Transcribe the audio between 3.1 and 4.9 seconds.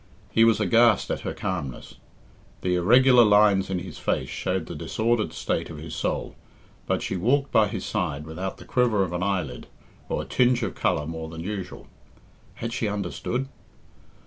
lines in his face showed the